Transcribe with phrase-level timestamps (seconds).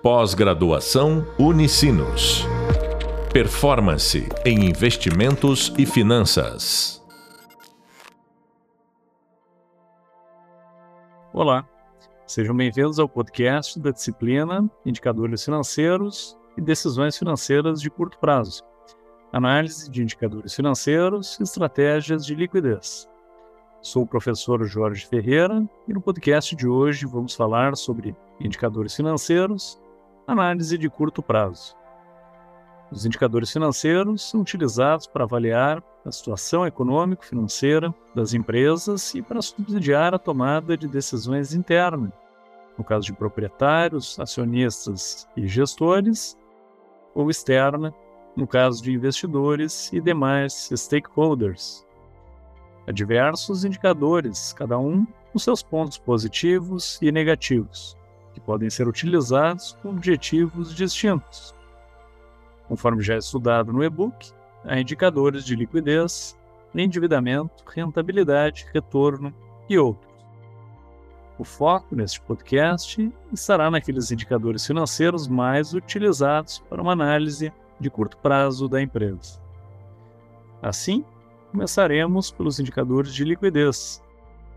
[0.00, 2.46] Pós-graduação Unicinos.
[3.32, 7.04] Performance em investimentos e finanças.
[11.32, 11.68] Olá,
[12.28, 18.62] sejam bem-vindos ao podcast da disciplina Indicadores Financeiros e Decisões Financeiras de Curto Prazo.
[19.32, 23.08] Análise de indicadores financeiros e estratégias de liquidez.
[23.82, 29.80] Sou o professor Jorge Ferreira e no podcast de hoje vamos falar sobre indicadores financeiros
[30.28, 31.74] Análise de curto prazo.
[32.92, 40.12] Os indicadores financeiros são utilizados para avaliar a situação econômico-financeira das empresas e para subsidiar
[40.12, 42.12] a tomada de decisões internas,
[42.76, 46.36] no caso de proprietários, acionistas e gestores,
[47.14, 47.94] ou externa,
[48.36, 51.86] no caso de investidores e demais stakeholders.
[52.86, 57.97] Há diversos indicadores, cada um com seus pontos positivos e negativos
[58.38, 61.54] que podem ser utilizados com objetivos distintos.
[62.68, 64.32] Conforme já é estudado no e-book,
[64.64, 66.38] há indicadores de liquidez,
[66.74, 69.34] endividamento, rentabilidade, retorno
[69.68, 70.08] e outros.
[71.38, 78.16] O foco neste podcast estará naqueles indicadores financeiros mais utilizados para uma análise de curto
[78.18, 79.40] prazo da empresa.
[80.60, 81.04] Assim,
[81.52, 84.02] começaremos pelos indicadores de liquidez,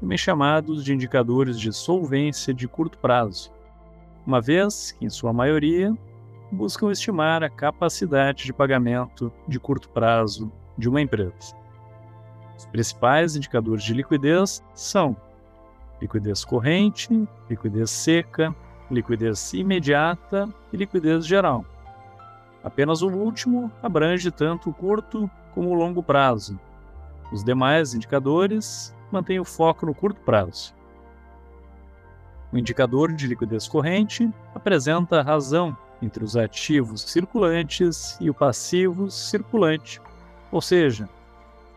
[0.00, 3.52] também chamados de indicadores de solvência de curto prazo,
[4.26, 5.96] uma vez que, em sua maioria,
[6.50, 11.54] buscam estimar a capacidade de pagamento de curto prazo de uma empresa.
[12.56, 15.16] Os principais indicadores de liquidez são
[16.00, 18.54] liquidez corrente, liquidez seca,
[18.90, 21.64] liquidez imediata e liquidez geral.
[22.62, 26.58] Apenas o último abrange tanto o curto como o longo prazo.
[27.32, 30.74] Os demais indicadores mantêm o foco no curto prazo.
[32.54, 39.10] O indicador de liquidez corrente apresenta a razão entre os ativos circulantes e o passivo
[39.10, 40.00] circulante,
[40.52, 41.08] ou seja,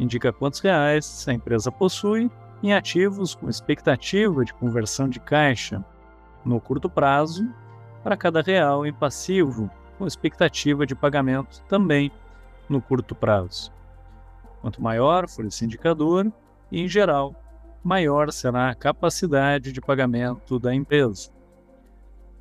[0.00, 2.28] indica quantos reais a empresa possui
[2.60, 5.84] em ativos com expectativa de conversão de caixa
[6.44, 7.48] no curto prazo
[8.02, 12.10] para cada real em passivo com expectativa de pagamento também
[12.68, 13.72] no curto prazo.
[14.60, 16.32] Quanto maior for esse indicador,
[16.72, 17.32] em geral,
[17.84, 21.30] maior será a capacidade de pagamento da empresa.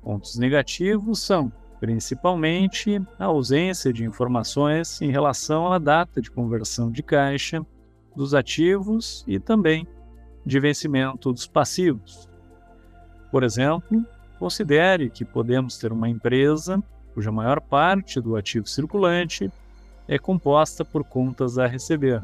[0.00, 7.02] Pontos negativos são, principalmente, a ausência de informações em relação à data de conversão de
[7.02, 7.66] caixa
[8.14, 9.88] dos ativos e também
[10.46, 12.28] de vencimento dos passivos.
[13.32, 14.06] Por exemplo,
[14.38, 16.80] considere que podemos ter uma empresa
[17.12, 19.50] cuja maior parte do ativo circulante
[20.06, 22.22] é composta por contas a receber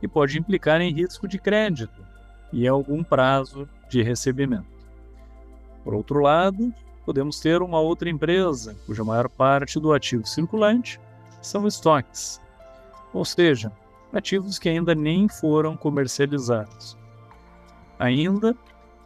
[0.00, 2.07] e pode implicar em risco de crédito
[2.52, 4.66] e algum prazo de recebimento.
[5.84, 6.72] Por outro lado,
[7.04, 11.00] podemos ter uma outra empresa cuja maior parte do ativo circulante
[11.40, 12.40] são estoques,
[13.12, 13.72] ou seja,
[14.12, 16.96] ativos que ainda nem foram comercializados.
[17.98, 18.56] Ainda,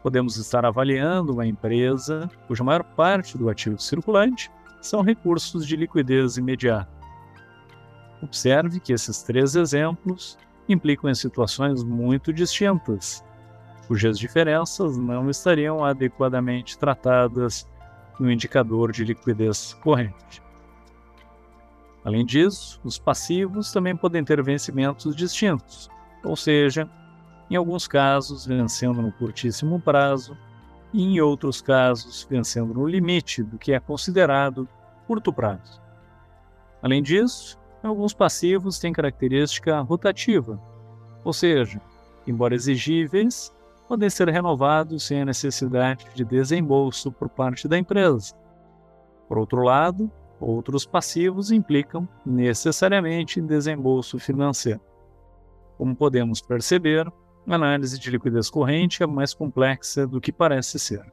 [0.03, 6.36] podemos estar avaliando uma empresa cuja maior parte do ativo circulante são recursos de liquidez
[6.36, 6.91] imediata.
[8.20, 10.38] Observe que esses três exemplos
[10.69, 13.24] implicam em situações muito distintas,
[13.87, 17.69] cujas diferenças não estariam adequadamente tratadas
[18.19, 20.43] no indicador de liquidez corrente.
[22.04, 25.88] Além disso, os passivos também podem ter vencimentos distintos,
[26.25, 26.88] ou seja,
[27.50, 30.37] em alguns casos vencendo no curtíssimo prazo
[30.92, 34.69] e em outros casos vencendo no limite do que é considerado
[35.06, 35.81] curto prazo.
[36.82, 40.60] Além disso, alguns passivos têm característica rotativa,
[41.25, 41.81] ou seja,
[42.26, 43.53] embora exigíveis,
[43.92, 48.34] podem ser renovados sem a necessidade de desembolso por parte da empresa.
[49.28, 50.10] Por outro lado,
[50.41, 54.80] outros passivos implicam necessariamente desembolso financeiro.
[55.76, 57.06] Como podemos perceber,
[57.47, 61.04] a análise de liquidez corrente é mais complexa do que parece ser.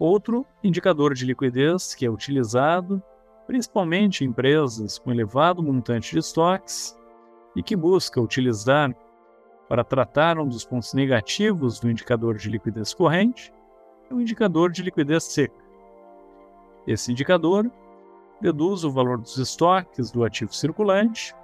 [0.00, 3.00] Outro indicador de liquidez que é utilizado
[3.46, 6.98] principalmente em empresas com elevado montante de estoques
[7.54, 8.92] e que busca utilizar
[9.72, 13.50] para tratar um dos pontos negativos do indicador de liquidez corrente
[14.10, 15.64] é o indicador de liquidez seca.
[16.86, 17.70] Esse indicador
[18.38, 21.34] deduz o valor dos estoques do ativo circulante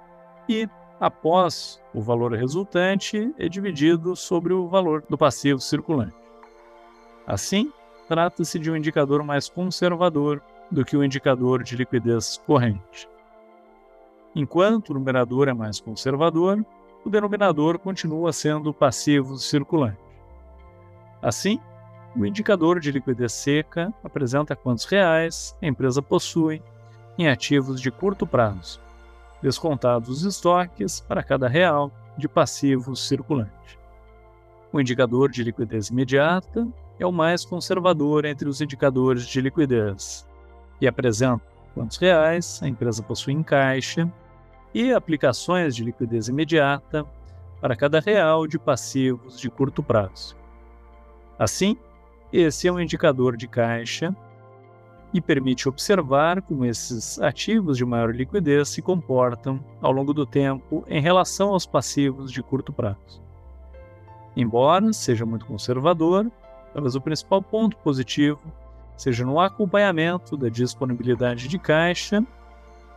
[0.47, 6.13] e, após o valor resultante, é dividido sobre o valor do passivo circulante.
[7.25, 7.73] Assim,
[8.07, 10.39] trata-se de um indicador mais conservador
[10.69, 13.09] do que o indicador de liquidez corrente.
[14.35, 16.63] Enquanto o numerador é mais conservador,
[17.03, 19.97] o denominador continua sendo passivo circulante.
[21.21, 21.59] Assim,
[22.15, 26.61] o indicador de liquidez seca apresenta quantos reais a empresa possui
[27.17, 28.79] em ativos de curto prazo,
[29.41, 33.77] descontados os estoques para cada real de passivos circulante.
[34.71, 36.67] O indicador de liquidez imediata
[36.99, 40.27] é o mais conservador entre os indicadores de liquidez
[40.81, 41.41] e apresenta
[41.73, 44.11] quantos reais a empresa possui em caixa
[44.73, 47.05] e aplicações de liquidez imediata
[47.59, 50.35] para cada real de passivos de curto prazo.
[51.37, 51.77] Assim,
[52.31, 54.15] esse é um indicador de caixa
[55.13, 60.83] e permite observar como esses ativos de maior liquidez se comportam ao longo do tempo
[60.87, 63.21] em relação aos passivos de curto prazo.
[64.35, 66.31] Embora seja muito conservador,
[66.73, 68.41] talvez o principal ponto positivo
[68.95, 72.23] seja no acompanhamento da disponibilidade de caixa,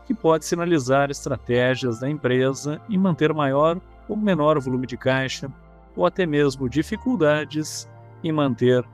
[0.07, 5.51] que pode sinalizar estratégias da empresa em manter maior ou menor volume de caixa,
[5.97, 7.89] ou até mesmo dificuldades
[8.23, 8.85] em manter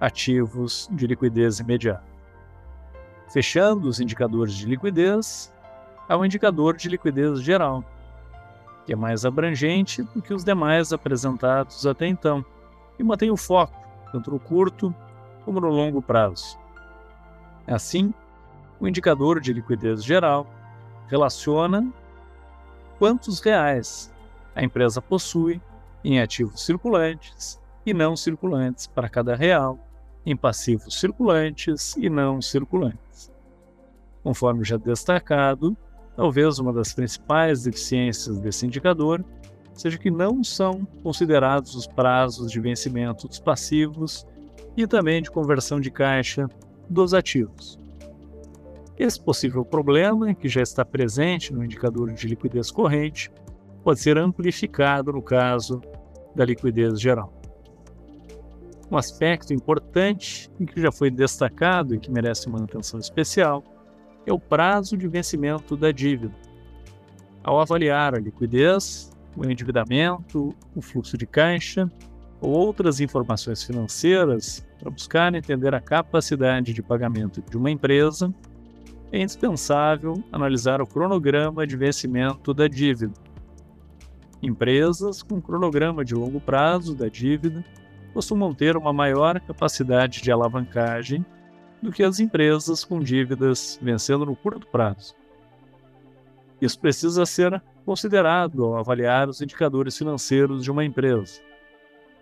[0.00, 2.04] ativos de liquidez imediata.
[3.32, 5.52] Fechando os indicadores de liquidez,
[6.08, 7.84] há um indicador de liquidez geral,
[8.84, 12.44] que é mais abrangente do que os demais apresentados até então
[12.98, 13.82] e mantém o foco
[14.12, 14.94] tanto no curto
[15.44, 16.58] como no longo prazo.
[17.66, 18.12] Assim,
[18.82, 20.44] o indicador de liquidez geral
[21.06, 21.88] relaciona
[22.98, 24.12] quantos reais
[24.56, 25.62] a empresa possui
[26.02, 29.78] em ativos circulantes e não circulantes para cada real,
[30.26, 33.30] em passivos circulantes e não circulantes.
[34.20, 35.76] Conforme já destacado,
[36.16, 39.24] talvez uma das principais deficiências desse indicador
[39.74, 44.26] seja que não são considerados os prazos de vencimento dos passivos
[44.76, 46.48] e também de conversão de caixa
[46.90, 47.81] dos ativos.
[48.98, 53.30] Esse possível problema, que já está presente no indicador de liquidez corrente,
[53.82, 55.80] pode ser amplificado no caso
[56.34, 57.32] da liquidez geral.
[58.90, 63.64] Um aspecto importante e que já foi destacado e que merece uma atenção especial
[64.26, 66.34] é o prazo de vencimento da dívida.
[67.42, 71.90] Ao avaliar a liquidez, o endividamento, o fluxo de caixa
[72.40, 78.32] ou outras informações financeiras para buscar entender a capacidade de pagamento de uma empresa,
[79.12, 83.12] é indispensável analisar o cronograma de vencimento da dívida.
[84.42, 87.62] Empresas com cronograma de longo prazo da dívida
[88.14, 91.24] costumam ter uma maior capacidade de alavancagem
[91.82, 95.14] do que as empresas com dívidas vencendo no curto prazo.
[96.60, 101.40] Isso precisa ser considerado ao avaliar os indicadores financeiros de uma empresa.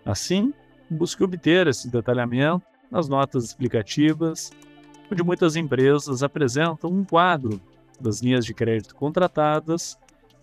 [0.05, 0.53] Assim,
[0.89, 4.51] busque obter esse detalhamento nas notas explicativas,
[5.11, 7.59] onde muitas empresas apresentam um quadro
[7.99, 9.97] das linhas de crédito contratadas,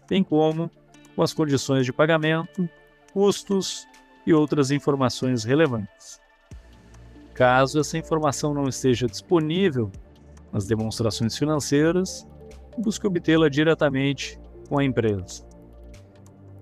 [0.09, 0.71] bem como
[1.17, 2.69] com as condições de pagamento,
[3.13, 3.87] custos
[4.27, 6.21] e outras informações relevantes.
[7.35, 9.91] Caso essa informação não esteja disponível
[10.53, 12.27] nas demonstrações financeiras,
[12.77, 14.39] busque obtê-la diretamente
[14.69, 15.47] com a empresa.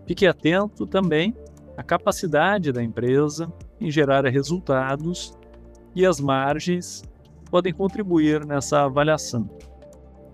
[0.06, 1.34] Fique atento também
[1.76, 5.36] à capacidade da empresa em gerar resultados
[5.94, 7.02] e as margens
[7.50, 9.48] podem contribuir nessa avaliação.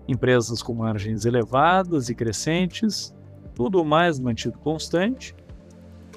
[0.07, 3.15] Empresas com margens elevadas e crescentes,
[3.55, 5.35] tudo mais mantido constante,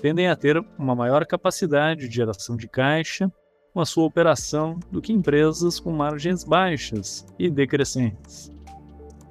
[0.00, 3.30] tendem a ter uma maior capacidade de geração de caixa
[3.72, 8.50] com a sua operação do que empresas com margens baixas e decrescentes.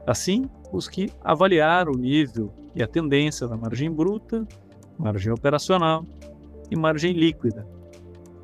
[0.05, 4.48] Assim, busque avaliar o nível e a tendência da margem bruta,
[5.00, 6.05] margem operacional
[6.69, 7.67] e margem líquida,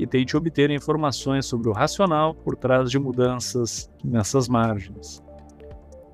[0.02, 5.24] e tente obter informações sobre o racional por trás de mudanças nessas margens.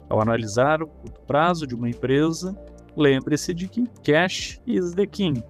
[0.10, 2.54] Ao analisar o curto prazo de uma empresa,
[2.98, 5.42] lembre-se de que cash is the king,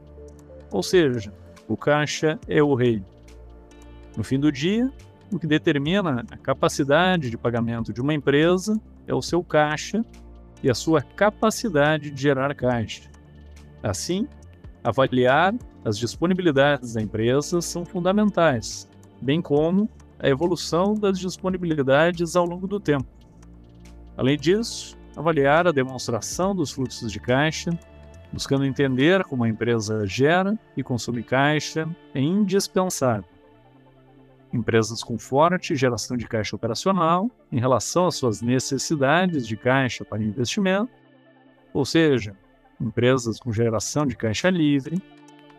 [0.69, 1.33] ou seja,
[1.67, 3.03] o caixa é o rei.
[4.15, 4.93] No fim do dia,
[5.33, 10.05] o que determina a capacidade de pagamento de uma empresa é o seu caixa
[10.61, 13.09] e a sua capacidade de gerar caixa.
[13.81, 14.27] Assim,
[14.87, 15.53] avaliar
[15.83, 18.89] as disponibilidades da empresa são fundamentais,
[19.21, 23.05] bem como a evolução das disponibilidades ao longo do tempo.
[24.15, 27.69] Além disso, avaliar a demonstração dos fluxos de caixa,
[28.31, 33.29] buscando entender como a empresa gera e consome caixa, é indispensável.
[34.53, 40.23] Empresas com forte geração de caixa operacional em relação às suas necessidades de caixa para
[40.23, 40.89] investimento,
[41.73, 42.33] ou seja,
[42.79, 45.01] empresas com geração de caixa livre,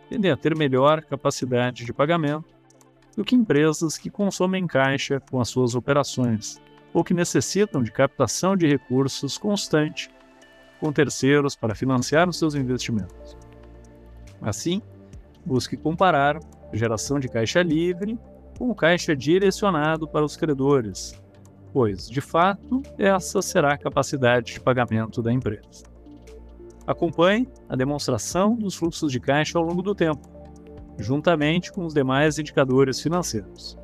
[0.09, 2.45] tendem a ter melhor capacidade de pagamento
[3.15, 6.61] do que empresas que consomem caixa com as suas operações
[6.93, 10.09] ou que necessitam de captação de recursos constante
[10.79, 13.37] com terceiros para financiar os seus investimentos.
[14.41, 14.81] Assim,
[15.45, 16.39] busque comparar
[16.71, 18.17] geração de caixa livre
[18.57, 21.19] com caixa direcionado para os credores,
[21.73, 25.88] pois, de fato, essa será a capacidade de pagamento da empresa.
[26.89, 30.27] Acompanhe a demonstração dos fluxos de caixa ao longo do tempo,
[30.97, 33.77] juntamente com os demais indicadores financeiros.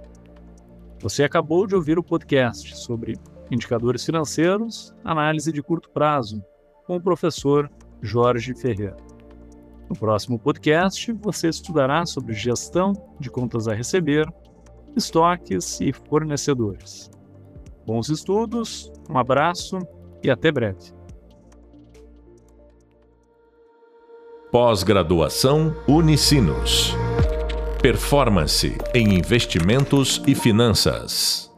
[1.02, 3.16] Você acabou de ouvir o podcast sobre
[3.52, 6.44] indicadores financeiros, análise de curto prazo,
[6.88, 7.70] com o professor
[8.02, 8.98] Jorge Ferreira.
[9.88, 14.28] No próximo podcast, você estudará sobre gestão de contas a receber,
[14.96, 17.12] estoques e fornecedores.
[17.86, 19.78] Bons estudos, um abraço
[20.24, 21.05] e até breve.
[24.56, 26.96] Pós-graduação Unicinos.
[27.82, 31.54] Performance em investimentos e finanças.